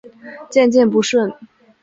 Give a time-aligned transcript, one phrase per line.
[0.49, 1.31] 渐渐不顺